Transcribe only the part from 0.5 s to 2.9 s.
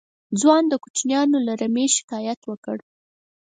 د کوچيانو له رمې شکايت وکړ.